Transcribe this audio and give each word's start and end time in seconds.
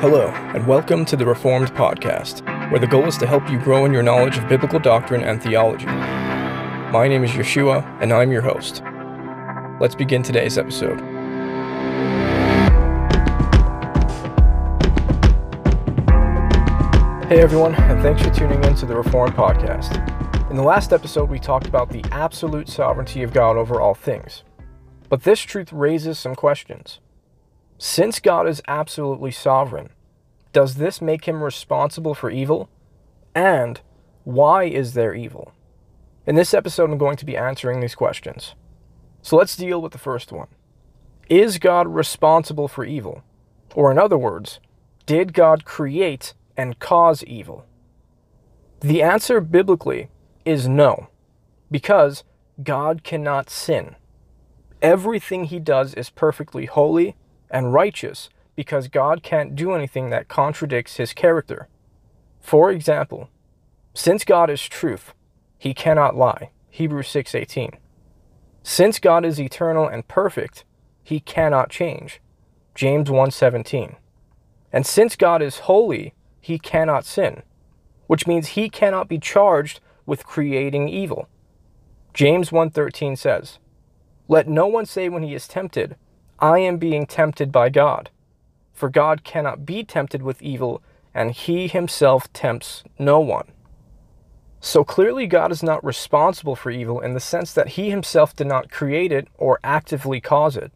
Hello, 0.00 0.28
and 0.54 0.64
welcome 0.64 1.04
to 1.06 1.16
the 1.16 1.26
Reformed 1.26 1.74
Podcast, 1.74 2.46
where 2.70 2.78
the 2.78 2.86
goal 2.86 3.06
is 3.06 3.18
to 3.18 3.26
help 3.26 3.50
you 3.50 3.58
grow 3.58 3.84
in 3.84 3.92
your 3.92 4.04
knowledge 4.04 4.38
of 4.38 4.48
biblical 4.48 4.78
doctrine 4.78 5.24
and 5.24 5.42
theology. 5.42 5.86
My 5.86 7.08
name 7.08 7.24
is 7.24 7.32
Yeshua, 7.32 7.84
and 8.00 8.12
I'm 8.12 8.30
your 8.30 8.42
host. 8.42 8.80
Let's 9.80 9.96
begin 9.96 10.22
today's 10.22 10.56
episode. 10.56 11.00
Hey 17.26 17.40
everyone, 17.40 17.74
and 17.74 18.00
thanks 18.00 18.22
for 18.22 18.30
tuning 18.32 18.62
in 18.62 18.76
to 18.76 18.86
the 18.86 18.94
Reformed 18.94 19.34
Podcast. 19.34 19.98
In 20.48 20.54
the 20.54 20.62
last 20.62 20.92
episode, 20.92 21.28
we 21.28 21.40
talked 21.40 21.66
about 21.66 21.90
the 21.90 22.04
absolute 22.12 22.68
sovereignty 22.68 23.24
of 23.24 23.32
God 23.32 23.56
over 23.56 23.80
all 23.80 23.94
things. 23.94 24.44
But 25.08 25.24
this 25.24 25.40
truth 25.40 25.72
raises 25.72 26.20
some 26.20 26.36
questions. 26.36 27.00
Since 27.80 28.18
God 28.18 28.48
is 28.48 28.60
absolutely 28.66 29.30
sovereign, 29.30 29.90
does 30.52 30.76
this 30.76 31.00
make 31.00 31.26
him 31.26 31.42
responsible 31.42 32.14
for 32.14 32.30
evil? 32.30 32.68
And 33.34 33.80
why 34.24 34.64
is 34.64 34.94
there 34.94 35.14
evil? 35.14 35.52
In 36.26 36.34
this 36.34 36.52
episode, 36.54 36.90
I'm 36.90 36.98
going 36.98 37.16
to 37.16 37.24
be 37.24 37.36
answering 37.36 37.80
these 37.80 37.94
questions. 37.94 38.54
So 39.22 39.36
let's 39.36 39.56
deal 39.56 39.80
with 39.80 39.92
the 39.92 39.98
first 39.98 40.32
one. 40.32 40.48
Is 41.28 41.58
God 41.58 41.86
responsible 41.88 42.68
for 42.68 42.84
evil? 42.84 43.22
Or, 43.74 43.90
in 43.90 43.98
other 43.98 44.18
words, 44.18 44.60
did 45.06 45.32
God 45.32 45.64
create 45.64 46.34
and 46.56 46.78
cause 46.78 47.22
evil? 47.24 47.66
The 48.80 49.02
answer 49.02 49.40
biblically 49.40 50.08
is 50.44 50.68
no, 50.68 51.08
because 51.70 52.24
God 52.62 53.04
cannot 53.04 53.50
sin. 53.50 53.96
Everything 54.80 55.44
he 55.44 55.58
does 55.58 55.94
is 55.94 56.10
perfectly 56.10 56.66
holy 56.66 57.16
and 57.50 57.72
righteous 57.72 58.30
because 58.58 58.88
God 58.88 59.22
can't 59.22 59.54
do 59.54 59.72
anything 59.72 60.10
that 60.10 60.26
contradicts 60.26 60.96
his 60.96 61.14
character. 61.14 61.68
For 62.40 62.72
example, 62.72 63.28
since 63.94 64.24
God 64.24 64.50
is 64.50 64.68
truth, 64.68 65.14
he 65.56 65.72
cannot 65.72 66.16
lie. 66.16 66.50
Hebrews 66.68 67.06
6:18. 67.06 67.78
Since 68.64 68.98
God 68.98 69.24
is 69.24 69.40
eternal 69.40 69.86
and 69.86 70.08
perfect, 70.08 70.64
he 71.04 71.20
cannot 71.20 71.70
change. 71.70 72.20
James 72.74 73.08
1:17. 73.08 73.94
And 74.72 74.84
since 74.84 75.14
God 75.14 75.40
is 75.40 75.60
holy, 75.70 76.14
he 76.40 76.58
cannot 76.58 77.04
sin, 77.04 77.44
which 78.08 78.26
means 78.26 78.48
he 78.48 78.68
cannot 78.68 79.06
be 79.06 79.20
charged 79.20 79.78
with 80.04 80.26
creating 80.26 80.88
evil. 80.88 81.28
James 82.12 82.50
1:13 82.50 83.14
says, 83.14 83.60
"Let 84.26 84.48
no 84.48 84.66
one 84.66 84.84
say 84.84 85.08
when 85.08 85.22
he 85.22 85.32
is 85.32 85.46
tempted, 85.46 85.94
I 86.40 86.58
am 86.58 86.78
being 86.78 87.06
tempted 87.06 87.52
by 87.52 87.68
God. 87.68 88.10
For 88.78 88.88
God 88.88 89.24
cannot 89.24 89.66
be 89.66 89.82
tempted 89.82 90.22
with 90.22 90.40
evil, 90.40 90.84
and 91.12 91.32
he 91.32 91.66
himself 91.66 92.32
tempts 92.32 92.84
no 92.96 93.18
one. 93.18 93.50
So 94.60 94.84
clearly, 94.84 95.26
God 95.26 95.50
is 95.50 95.64
not 95.64 95.84
responsible 95.84 96.54
for 96.54 96.70
evil 96.70 97.00
in 97.00 97.12
the 97.12 97.18
sense 97.18 97.52
that 97.54 97.70
he 97.70 97.90
himself 97.90 98.36
did 98.36 98.46
not 98.46 98.70
create 98.70 99.10
it 99.10 99.26
or 99.36 99.58
actively 99.64 100.20
cause 100.20 100.56
it. 100.56 100.70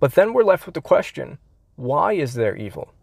But 0.00 0.14
then 0.14 0.32
we're 0.32 0.42
left 0.42 0.64
with 0.64 0.74
the 0.74 0.80
question 0.80 1.36
why 1.76 2.14
is 2.14 2.32
there 2.32 2.56
evil? 2.56 2.94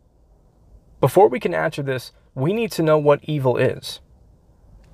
Before 0.99 1.29
we 1.29 1.39
can 1.39 1.53
answer 1.53 1.83
this, 1.83 2.11
we 2.33 2.51
need 2.51 2.71
to 2.71 2.81
know 2.81 2.97
what 2.97 3.23
evil 3.25 3.57
is. 3.57 3.99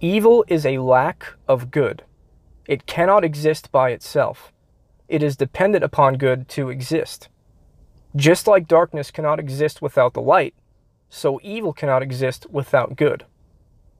Evil 0.01 0.43
is 0.49 0.65
a 0.65 0.79
lack 0.79 1.35
of 1.47 1.71
good. 1.71 2.03
It 2.67 2.85
cannot 2.85 3.23
exist 3.23 3.71
by 3.71 3.91
itself 3.91 4.51
it 5.11 5.21
is 5.21 5.35
dependent 5.35 5.83
upon 5.83 6.17
good 6.17 6.47
to 6.47 6.69
exist. 6.69 7.27
Just 8.15 8.45
like 8.45 8.67
darkness 8.67 9.09
cannot 9.09 9.39
exist 9.39 9.81
without 9.81 10.13
the 10.13 10.21
light, 10.21 10.53
so 11.09 11.39
evil 11.43 11.71
cannot 11.71 12.03
exist 12.03 12.45
without 12.49 12.95
good. 12.95 13.25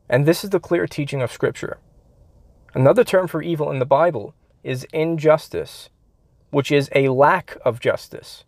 And 0.10 0.26
this 0.26 0.44
is 0.44 0.50
the 0.50 0.60
clear 0.60 0.88
teaching 0.88 1.22
of 1.22 1.32
Scripture. 1.32 1.78
Another 2.74 3.04
term 3.04 3.28
for 3.28 3.42
evil 3.42 3.72
in 3.72 3.80
the 3.80 3.86
Bible 3.86 4.34
is 4.64 4.86
injustice, 4.92 5.90
which 6.50 6.72
is 6.72 6.90
a 6.94 7.10
lack 7.10 7.58
of 7.64 7.80
justice, 7.80 8.44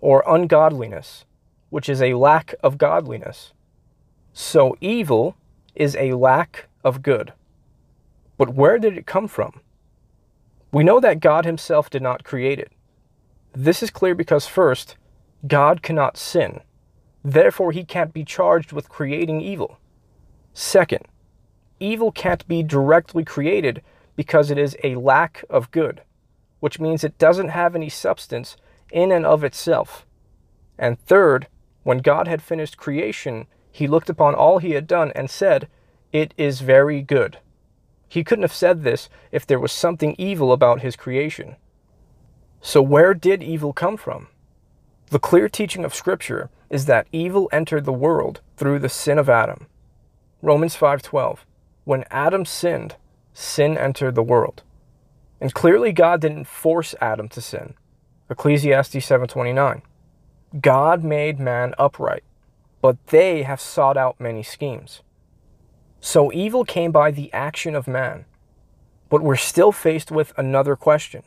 or 0.00 0.24
ungodliness, 0.26 1.24
which 1.70 1.88
is 1.88 2.02
a 2.02 2.14
lack 2.14 2.54
of 2.62 2.78
godliness. 2.78 3.52
So 4.32 4.76
evil 4.80 5.36
is 5.74 5.94
a 5.96 6.14
lack 6.14 6.68
of 6.84 7.02
good. 7.02 7.32
But 8.38 8.54
where 8.54 8.78
did 8.78 8.98
it 8.98 9.06
come 9.06 9.28
from? 9.28 9.60
We 10.72 10.84
know 10.84 11.00
that 11.00 11.20
God 11.20 11.44
himself 11.44 11.88
did 11.88 12.02
not 12.02 12.24
create 12.24 12.58
it. 12.58 12.72
This 13.58 13.82
is 13.82 13.88
clear 13.88 14.14
because, 14.14 14.46
first, 14.46 14.96
God 15.46 15.80
cannot 15.80 16.18
sin. 16.18 16.60
Therefore, 17.24 17.72
he 17.72 17.84
can't 17.84 18.12
be 18.12 18.22
charged 18.22 18.70
with 18.70 18.90
creating 18.90 19.40
evil. 19.40 19.78
Second, 20.52 21.06
evil 21.80 22.12
can't 22.12 22.46
be 22.46 22.62
directly 22.62 23.24
created 23.24 23.80
because 24.14 24.50
it 24.50 24.58
is 24.58 24.76
a 24.84 24.96
lack 24.96 25.42
of 25.48 25.70
good, 25.70 26.02
which 26.60 26.78
means 26.78 27.02
it 27.02 27.16
doesn't 27.16 27.48
have 27.48 27.74
any 27.74 27.88
substance 27.88 28.58
in 28.92 29.10
and 29.10 29.24
of 29.24 29.42
itself. 29.42 30.04
And 30.78 31.00
third, 31.00 31.46
when 31.82 32.00
God 32.00 32.28
had 32.28 32.42
finished 32.42 32.76
creation, 32.76 33.46
he 33.72 33.86
looked 33.86 34.10
upon 34.10 34.34
all 34.34 34.58
he 34.58 34.72
had 34.72 34.86
done 34.86 35.12
and 35.14 35.30
said, 35.30 35.66
It 36.12 36.34
is 36.36 36.60
very 36.60 37.00
good. 37.00 37.38
He 38.06 38.22
couldn't 38.22 38.42
have 38.42 38.52
said 38.52 38.82
this 38.82 39.08
if 39.32 39.46
there 39.46 39.58
was 39.58 39.72
something 39.72 40.14
evil 40.18 40.52
about 40.52 40.82
his 40.82 40.94
creation. 40.94 41.56
So, 42.66 42.82
where 42.82 43.14
did 43.14 43.44
evil 43.44 43.72
come 43.72 43.96
from? 43.96 44.26
The 45.10 45.20
clear 45.20 45.48
teaching 45.48 45.84
of 45.84 45.94
Scripture 45.94 46.50
is 46.68 46.86
that 46.86 47.06
evil 47.12 47.48
entered 47.52 47.84
the 47.84 47.92
world 47.92 48.40
through 48.56 48.80
the 48.80 48.88
sin 48.88 49.20
of 49.20 49.28
Adam. 49.28 49.68
Romans 50.42 50.74
5:12 50.74 51.46
When 51.84 52.04
Adam 52.10 52.44
sinned, 52.44 52.96
sin 53.32 53.78
entered 53.78 54.16
the 54.16 54.22
world. 54.24 54.64
And 55.40 55.54
clearly 55.54 55.92
God 55.92 56.20
didn't 56.20 56.48
force 56.48 56.96
Adam 57.00 57.28
to 57.28 57.40
sin. 57.40 57.74
Ecclesiastes 58.28 59.06
7:29 59.06 59.82
God 60.60 61.04
made 61.04 61.38
man 61.38 61.72
upright, 61.78 62.24
but 62.82 62.96
they 63.06 63.44
have 63.44 63.60
sought 63.60 63.96
out 63.96 64.18
many 64.18 64.42
schemes. 64.42 65.02
So 66.00 66.32
evil 66.32 66.64
came 66.64 66.90
by 66.90 67.12
the 67.12 67.32
action 67.32 67.76
of 67.76 67.86
man. 67.86 68.24
But 69.08 69.22
we're 69.22 69.36
still 69.36 69.70
faced 69.70 70.10
with 70.10 70.36
another 70.36 70.74
question. 70.74 71.22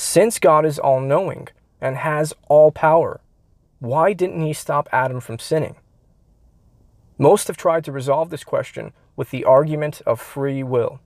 Since 0.00 0.38
God 0.38 0.64
is 0.64 0.78
all 0.78 1.00
knowing 1.00 1.48
and 1.80 1.96
has 1.96 2.32
all 2.48 2.70
power, 2.70 3.20
why 3.80 4.12
didn't 4.12 4.46
he 4.46 4.52
stop 4.52 4.88
Adam 4.92 5.18
from 5.18 5.40
sinning? 5.40 5.74
Most 7.18 7.48
have 7.48 7.56
tried 7.56 7.84
to 7.84 7.90
resolve 7.90 8.30
this 8.30 8.44
question 8.44 8.92
with 9.16 9.32
the 9.32 9.44
argument 9.44 10.00
of 10.06 10.20
free 10.20 10.62
will. 10.62 11.00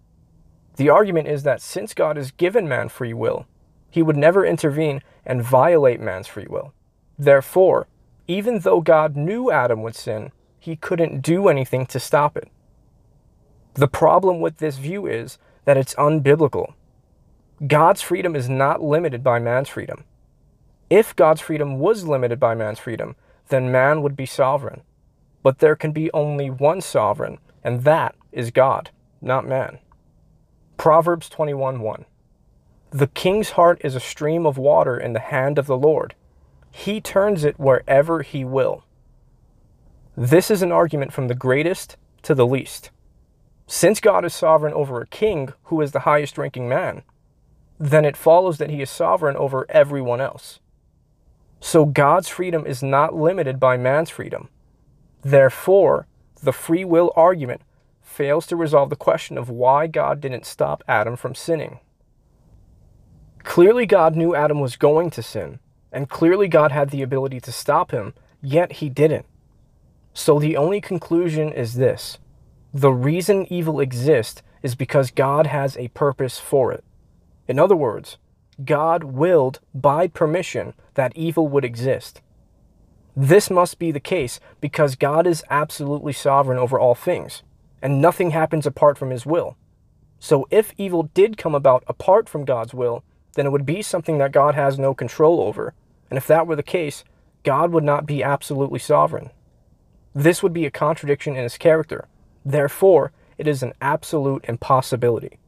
The 0.76 0.91
argument 0.91 1.28
is 1.28 1.42
that 1.42 1.62
since 1.62 1.94
God 1.94 2.19
has 2.19 2.32
given 2.32 2.69
man 2.69 2.91
free 2.91 3.14
will, 3.14 3.47
he 3.88 4.02
would 4.02 4.19
never 4.19 4.44
intervene 4.44 5.00
and 5.25 5.42
violate 5.42 5.98
man's 5.98 6.26
free 6.26 6.47
will. 6.47 6.75
Therefore, 7.19 7.86
even 8.28 8.58
though 8.58 8.82
God 8.82 9.16
knew 9.16 9.50
Adam 9.50 9.81
would 9.81 9.97
sin, 9.97 10.32
he 10.58 10.76
couldn't 10.76 11.22
do 11.22 11.48
anything 11.48 11.86
to 11.86 11.98
stop 11.98 12.36
it. 12.36 12.50
The 13.72 13.88
problem 13.88 14.42
with 14.42 14.58
this 14.58 14.76
view 14.76 15.06
is 15.06 15.38
that 15.64 15.78
it's 15.78 15.94
unbiblical. 15.94 16.75
God's 17.67 18.03
freedom 18.03 18.34
is 18.34 18.49
not 18.49 18.83
limited 18.83 19.23
by 19.23 19.39
man's 19.39 19.69
freedom. 19.69 20.05
If 20.91 21.15
God's 21.15 21.41
freedom 21.41 21.78
was 21.78 22.05
limited 22.05 22.41
by 22.41 22.55
man's 22.55 22.81
freedom, 22.81 23.15
then 23.49 23.71
man 23.71 24.03
would 24.03 24.17
be 24.17 24.27
sovereign. 24.27 24.83
But 25.43 25.61
there 25.61 25.77
can 25.77 25.93
be 25.93 26.11
only 26.12 26.50
one 26.50 26.81
sovereign, 26.81 27.39
and 27.62 27.84
that 27.84 28.17
is 28.33 28.50
God, 28.50 28.91
not 29.21 29.47
man. 29.47 29.78
Proverbs 30.77 31.28
21:1 31.28 32.05
The 32.91 33.06
king's 33.06 33.50
heart 33.50 33.81
is 33.84 33.94
a 33.94 34.00
stream 34.00 34.44
of 34.44 34.59
water 34.59 34.99
in 34.99 35.12
the 35.12 35.21
hand 35.21 35.59
of 35.59 35.67
the 35.67 35.77
Lord. 35.77 36.15
He 36.73 37.00
turns 37.00 37.44
it 37.44 37.61
wherever 37.61 38.23
he 38.23 38.44
will. 38.44 38.85
This 40.17 40.50
is 40.50 40.62
an 40.62 40.73
argument 40.73 41.12
from 41.12 41.29
the 41.29 41.35
greatest 41.35 41.97
to 42.23 42.35
the 42.35 42.47
least. 42.47 42.91
Since 43.69 44.00
God 44.00 44.25
is 44.25 44.35
sovereign 44.35 44.75
over 44.75 45.00
a 45.00 45.06
king 45.06 45.53
who 45.65 45.81
is 45.81 45.93
the 45.93 46.00
highest 46.00 46.37
ranking 46.37 46.69
man, 46.69 47.03
then 47.82 48.05
it 48.05 48.17
follows 48.17 48.58
that 48.58 48.70
he 48.70 48.81
is 48.81 48.88
sovereign 48.88 49.37
over 49.37 49.67
everyone 49.69 50.20
else. 50.20 50.61
So 51.58 51.84
God's 51.84 52.29
freedom 52.29 52.64
is 52.64 52.81
not 52.81 53.14
limited 53.14 53.58
by 53.58 53.76
man's 53.76 54.08
freedom. 54.08 54.50
Therefore, 55.23 56.06
the 56.40 56.52
free 56.52 56.84
will 56.84 57.12
argument 57.17 57.62
fails 58.00 58.46
to 58.46 58.56
resolve 58.56 58.88
the 58.88 58.94
question 58.96 59.37
of 59.37 59.50
why 59.50 59.88
God 59.88 60.20
didn't 60.20 60.46
stop 60.46 60.84
Adam 60.87 61.17
from 61.17 61.34
sinning. 61.34 61.81
Clearly, 63.43 63.84
God 63.84 64.14
knew 64.14 64.32
Adam 64.32 64.61
was 64.61 64.76
going 64.76 65.11
to 65.11 65.23
sin, 65.23 65.58
and 65.90 66.08
clearly, 66.08 66.46
God 66.46 66.70
had 66.70 66.90
the 66.90 67.02
ability 67.02 67.40
to 67.40 67.50
stop 67.50 67.90
him, 67.90 68.14
yet 68.40 68.75
he 68.75 68.88
didn't. 68.88 69.26
So, 70.14 70.38
the 70.38 70.56
only 70.56 70.81
conclusion 70.81 71.52
is 71.52 71.75
this 71.75 72.19
the 72.73 72.93
reason 72.93 73.52
evil 73.52 73.81
exists 73.81 74.40
is 74.62 74.76
because 74.76 75.11
God 75.11 75.49
has 75.49 75.76
a 75.76 75.88
purpose 75.88 76.38
for 76.38 76.73
it. 76.73 76.84
In 77.49 77.59
other 77.59 77.77
words, 77.77 78.19
God 78.65 79.05
willed 79.05 79.61
by 79.75 80.06
permission 80.06 80.75
that 80.94 81.17
evil 81.17 81.49
would 81.49 81.65
exist. 81.65 82.21
This 83.17 83.50
must 83.50 83.79
be 83.79 83.91
the 83.91 84.00
case 84.00 84.41
because 84.61 84.94
God 84.94 85.27
is 85.27 85.44
absolutely 85.50 86.12
sovereign 86.12 86.59
over 86.59 86.79
all 86.79 86.94
things, 86.94 87.43
and 87.83 88.00
nothing 88.00 88.31
happens 88.31 88.67
apart 88.67 88.97
from 88.97 89.11
his 89.11 89.27
will. 89.27 89.56
So 90.19 90.47
if 90.50 90.73
evil 90.79 91.11
did 91.15 91.37
come 91.37 91.55
about 91.55 91.85
apart 91.89 92.29
from 92.29 92.44
God's 92.44 92.73
will, 92.73 93.03
then 93.35 93.47
it 93.47 93.50
would 93.50 93.67
be 93.67 93.83
something 93.83 94.19
that 94.19 94.33
God 94.33 94.55
has 94.55 94.79
no 94.79 94.94
control 94.94 95.41
over. 95.41 95.75
And 96.11 96.17
if 96.17 96.27
that 96.27 96.47
were 96.47 96.56
the 96.56 96.62
case, 96.62 97.05
God 97.43 97.73
would 97.73 97.85
not 97.85 98.06
be 98.06 98.23
absolutely 98.23 98.79
sovereign. 98.79 99.31
This 100.15 100.43
would 100.43 100.53
be 100.53 100.67
a 100.67 100.71
contradiction 100.71 101.35
in 101.37 101.43
his 101.43 101.59
character. 101.59 102.06
Therefore, 102.44 103.12
it 103.37 103.49
is 103.49 103.62
an 103.62 103.73
absolute 103.81 104.44
impossibility. 104.47 105.39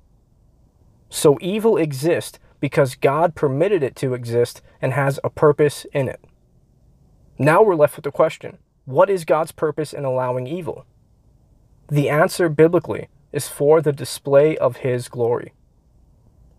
So 1.08 1.38
evil 1.40 1.76
exists 1.76 2.38
because 2.60 2.94
God 2.94 3.34
permitted 3.34 3.82
it 3.82 3.96
to 3.96 4.14
exist 4.14 4.62
and 4.80 4.92
has 4.92 5.20
a 5.22 5.30
purpose 5.30 5.86
in 5.92 6.08
it. 6.08 6.20
Now 7.38 7.62
we're 7.62 7.74
left 7.74 7.96
with 7.96 8.04
the 8.04 8.12
question 8.12 8.58
what 8.84 9.08
is 9.08 9.24
God's 9.24 9.52
purpose 9.52 9.92
in 9.92 10.04
allowing 10.04 10.46
evil? 10.46 10.84
The 11.88 12.10
answer 12.10 12.48
biblically 12.48 13.08
is 13.32 13.48
for 13.48 13.80
the 13.80 13.92
display 13.92 14.56
of 14.58 14.78
his 14.78 15.08
glory. 15.08 15.52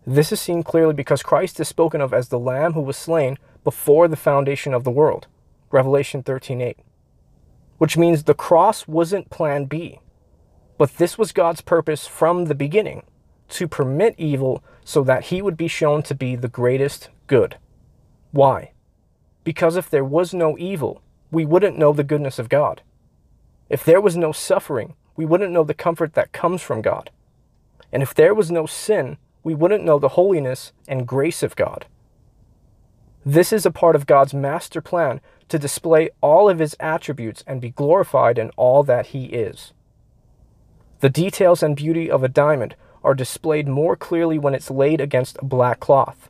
This 0.06 0.30
is 0.30 0.40
seen 0.40 0.62
clearly 0.62 0.94
because 0.94 1.22
Christ 1.22 1.58
is 1.58 1.68
spoken 1.68 2.00
of 2.00 2.12
as 2.12 2.28
the 2.28 2.38
lamb 2.38 2.74
who 2.74 2.80
was 2.80 2.96
slain 2.96 3.38
before 3.64 4.06
the 4.06 4.16
foundation 4.16 4.74
of 4.74 4.84
the 4.84 4.90
world. 4.90 5.26
Revelation 5.72 6.22
13:8. 6.22 6.78
Which 7.78 7.96
means 7.96 8.22
the 8.22 8.34
cross 8.34 8.86
wasn't 8.86 9.30
plan 9.30 9.64
B. 9.64 10.00
But 10.78 10.98
this 10.98 11.18
was 11.18 11.32
God's 11.32 11.60
purpose 11.60 12.06
from 12.06 12.44
the 12.44 12.54
beginning, 12.54 13.02
to 13.48 13.68
permit 13.68 14.14
evil 14.18 14.62
so 14.84 15.02
that 15.04 15.24
he 15.24 15.42
would 15.42 15.56
be 15.56 15.68
shown 15.68 16.02
to 16.04 16.14
be 16.14 16.36
the 16.36 16.48
greatest 16.48 17.08
good. 17.26 17.56
Why? 18.32 18.72
Because 19.44 19.76
if 19.76 19.88
there 19.88 20.04
was 20.04 20.34
no 20.34 20.56
evil, 20.58 21.00
we 21.30 21.44
wouldn't 21.44 21.78
know 21.78 21.92
the 21.92 22.04
goodness 22.04 22.38
of 22.38 22.48
God. 22.48 22.82
If 23.68 23.84
there 23.84 24.00
was 24.00 24.16
no 24.16 24.32
suffering, 24.32 24.94
we 25.16 25.24
wouldn't 25.24 25.52
know 25.52 25.64
the 25.64 25.74
comfort 25.74 26.14
that 26.14 26.32
comes 26.32 26.62
from 26.62 26.82
God. 26.82 27.10
And 27.92 28.02
if 28.02 28.14
there 28.14 28.34
was 28.34 28.50
no 28.50 28.66
sin, 28.66 29.16
we 29.42 29.54
wouldn't 29.54 29.84
know 29.84 29.98
the 29.98 30.10
holiness 30.10 30.72
and 30.88 31.06
grace 31.06 31.42
of 31.42 31.56
God. 31.56 31.86
This 33.24 33.52
is 33.52 33.66
a 33.66 33.70
part 33.70 33.96
of 33.96 34.06
God's 34.06 34.34
master 34.34 34.80
plan 34.80 35.20
to 35.48 35.58
display 35.58 36.10
all 36.20 36.48
of 36.48 36.58
his 36.58 36.76
attributes 36.78 37.42
and 37.46 37.60
be 37.60 37.70
glorified 37.70 38.38
in 38.38 38.50
all 38.56 38.82
that 38.84 39.06
he 39.06 39.26
is. 39.26 39.72
The 41.00 41.10
details 41.10 41.62
and 41.62 41.76
beauty 41.76 42.10
of 42.10 42.22
a 42.22 42.28
diamond 42.28 42.74
are 43.06 43.14
displayed 43.14 43.68
more 43.68 43.94
clearly 43.94 44.36
when 44.36 44.52
it's 44.52 44.70
laid 44.70 45.00
against 45.00 45.38
a 45.38 45.44
black 45.44 45.78
cloth. 45.78 46.28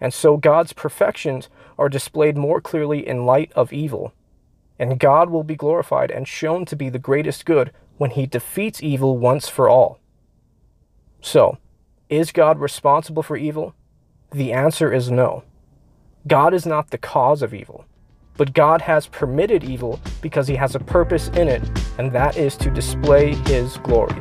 And 0.00 0.14
so 0.14 0.36
God's 0.36 0.72
perfections 0.72 1.48
are 1.76 1.88
displayed 1.88 2.36
more 2.36 2.60
clearly 2.60 3.06
in 3.06 3.26
light 3.26 3.52
of 3.56 3.72
evil. 3.72 4.14
And 4.78 5.00
God 5.00 5.30
will 5.30 5.42
be 5.42 5.56
glorified 5.56 6.12
and 6.12 6.28
shown 6.28 6.64
to 6.66 6.76
be 6.76 6.88
the 6.88 7.00
greatest 7.00 7.44
good 7.44 7.72
when 7.98 8.10
he 8.10 8.24
defeats 8.24 8.82
evil 8.82 9.18
once 9.18 9.48
for 9.48 9.68
all. 9.68 9.98
So, 11.20 11.58
is 12.08 12.30
God 12.30 12.60
responsible 12.60 13.24
for 13.24 13.36
evil? 13.36 13.74
The 14.30 14.52
answer 14.52 14.92
is 14.92 15.10
no. 15.10 15.42
God 16.28 16.54
is 16.54 16.66
not 16.66 16.90
the 16.90 16.98
cause 16.98 17.42
of 17.42 17.52
evil, 17.52 17.84
but 18.36 18.52
God 18.52 18.82
has 18.82 19.08
permitted 19.08 19.64
evil 19.64 19.98
because 20.20 20.46
he 20.46 20.54
has 20.54 20.76
a 20.76 20.80
purpose 20.80 21.28
in 21.28 21.48
it, 21.48 21.62
and 21.98 22.12
that 22.12 22.36
is 22.36 22.56
to 22.58 22.70
display 22.70 23.34
his 23.46 23.78
glory. 23.78 24.14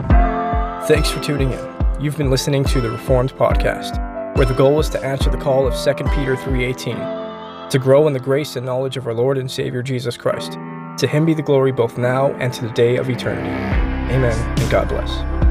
Thanks 0.88 1.12
for 1.12 1.20
tuning 1.20 1.52
in. 1.52 1.75
You've 1.98 2.18
been 2.18 2.30
listening 2.30 2.66
to 2.66 2.82
the 2.82 2.92
Reformed 2.92 3.34
podcast, 3.36 4.36
where 4.36 4.46
the 4.46 4.54
goal 4.54 4.82
is 4.82 4.90
to 4.90 5.02
answer 5.02 5.30
the 5.30 5.38
call 5.38 5.66
of 5.66 5.74
2 5.74 6.10
Peter 6.10 6.36
3:18, 6.36 6.98
to 7.70 7.80
grow 7.80 8.06
in 8.08 8.12
the 8.12 8.20
grace 8.20 8.58
and 8.58 8.66
knowledge 8.66 8.98
of 8.98 9.08
our 9.08 9.14
Lord 9.14 9.38
and 9.38 9.50
Savior 9.50 9.82
Jesus 9.82 10.18
Christ. 10.18 10.58
To 10.98 11.08
him 11.08 11.26
be 11.26 11.34
the 11.34 11.42
glory 11.42 11.72
both 11.72 11.98
now 11.98 12.34
and 12.34 12.52
to 12.54 12.68
the 12.68 12.74
day 12.74 12.98
of 12.98 13.10
eternity. 13.10 13.48
Amen 14.14 14.38
and 14.60 14.70
God 14.70 14.90
bless. 14.90 15.45